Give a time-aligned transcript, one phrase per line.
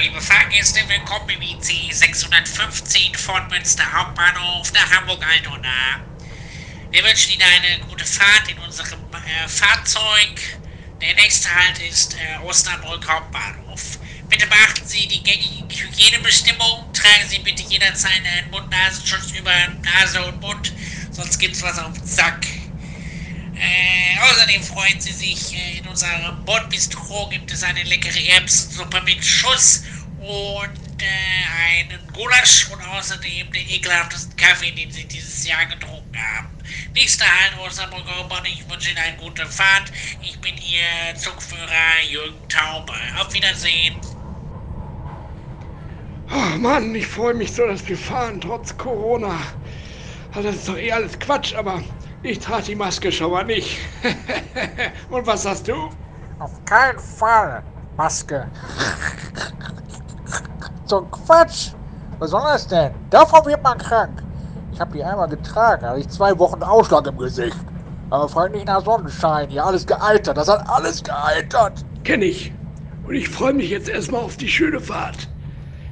[0.00, 6.04] liebe Fahrgäste, willkommen im IC 615 von Münster Hauptbahnhof nach Hamburg-Altona.
[6.90, 10.60] Wir wünschen Ihnen eine gute Fahrt in unserem äh, Fahrzeug.
[11.00, 13.98] Der nächste Halt ist äh, Osnabrück Hauptbahnhof.
[14.28, 16.92] Bitte beachten Sie die gängigen Hygienebestimmungen.
[16.92, 19.52] Tragen Sie bitte jederzeit einen Mund-Nasenschutz über
[19.82, 20.72] Nase und Mund,
[21.10, 22.46] sonst gibt's was auf den Sack.
[23.60, 29.24] Äh, außerdem freuen Sie sich, äh, in unserem Bordbistro gibt es eine leckere Erbsensuppe mit
[29.24, 29.82] Schuss
[30.20, 36.48] und äh, einen Gulasch und außerdem den ekelhaftesten Kaffee, den Sie dieses Jahr getrunken haben.
[36.94, 38.46] Nächster Halt, Hauptbahnhof.
[38.46, 39.92] Ich wünsche Ihnen eine gute Fahrt.
[40.22, 42.92] Ich bin Ihr Zugführer Jürgen Taube.
[43.20, 43.96] Auf Wiedersehen.
[46.30, 49.40] Oh Mann, ich freue mich so, dass wir fahren, trotz Corona.
[50.34, 51.82] Das ist doch eh alles Quatsch, aber
[52.22, 53.78] ich trage die Maske schon mal nicht.
[55.10, 55.90] Und was hast du?
[56.38, 57.62] Auf keinen Fall.
[57.96, 58.46] Maske.
[60.86, 61.72] so Quatsch.
[62.18, 62.92] Was soll das denn?
[63.10, 64.22] Davon wird man krank.
[64.72, 67.56] Ich habe die einmal getragen, da hatte ich zwei Wochen Ausschlag im Gesicht.
[68.10, 70.36] Aber frag nicht nach Sonnenschein, hier alles gealtert.
[70.36, 71.84] Das hat alles gealtert.
[72.04, 72.52] Kenn ich.
[73.06, 75.28] Und ich freue mich jetzt erstmal auf die schöne Fahrt.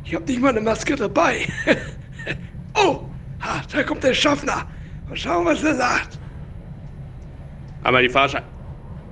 [0.04, 1.48] Ich habe nicht mal eine Maske dabei.
[2.74, 3.00] oh,
[3.40, 4.66] ha, da kommt der Schaffner.
[5.08, 6.15] Mal schauen, was er sagt.
[7.86, 8.42] Einmal die Fahrschein.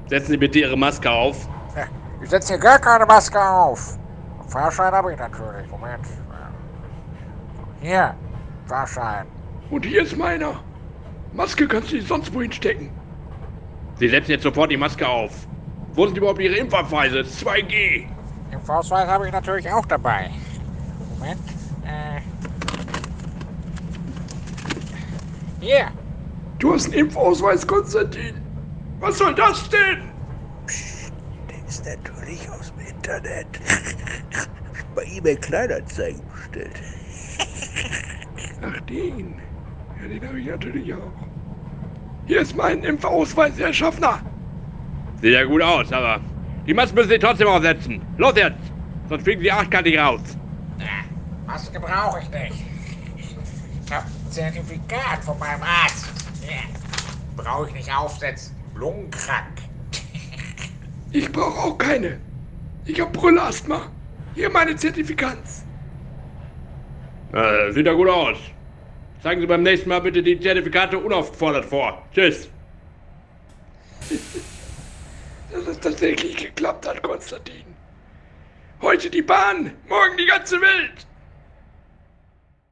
[0.08, 1.48] Setzen Sie bitte Ihre Maske auf.
[2.20, 3.96] Ich setze hier gar keine Maske auf.
[4.48, 5.70] Fahrschein habe ich natürlich.
[5.70, 6.04] Moment.
[7.80, 8.16] Hier,
[8.66, 9.26] Fahrschein.
[9.70, 10.60] Und hier ist meiner.
[11.34, 12.90] Maske kannst du nicht sonst wohin stecken.
[14.00, 15.46] Sie setzen jetzt sofort die Maske auf.
[15.92, 17.20] Wo sind überhaupt Ihre Impfabweise?
[17.20, 18.06] 2G.
[18.50, 20.30] Den Ausweis habe ich natürlich auch dabei.
[21.16, 21.38] Moment.
[21.84, 22.20] Äh.
[25.60, 25.92] Hier.
[26.58, 28.43] Du hast einen Impfausweis, Konstantin.
[29.04, 30.08] Was soll das denn?
[31.50, 33.46] Der ist natürlich aus dem Internet.
[34.94, 36.80] Bei eBay Kleinanzeigen bestellt.
[38.62, 39.34] Ach, den.
[40.00, 41.12] Ja, den habe ich natürlich auch.
[42.24, 44.22] Hier ist mein Impfausweis, Herr Schaffner.
[45.20, 46.18] Sieht ja gut aus, aber
[46.66, 48.00] die Maske müssen Sie trotzdem aufsetzen.
[48.16, 48.72] Los jetzt!
[49.10, 50.22] Sonst fliegen Sie achtkantig raus.
[50.78, 51.04] Ja,
[51.46, 52.64] Maske brauche ich nicht.
[53.18, 56.08] Ich habe ein Zertifikat von meinem Arzt.
[56.40, 56.62] Ja.
[57.36, 58.63] Brauche ich nicht aufsetzen.
[58.74, 59.58] Lungenkrank.
[61.12, 62.18] Ich brauche auch keine.
[62.86, 63.90] Ich habe Brüllasthma.
[64.34, 65.64] Hier meine Zertifikanz.
[67.32, 68.38] Äh, sieht ja gut aus.
[69.22, 72.06] Zeigen Sie beim nächsten Mal bitte die Zertifikate unaufgefordert vor.
[72.12, 72.48] Tschüss.
[75.52, 77.64] Dass es tatsächlich geklappt hat, Konstantin.
[78.82, 81.06] Heute die Bahn, morgen die ganze Welt.